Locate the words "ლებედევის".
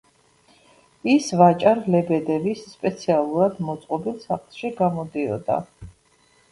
1.97-2.65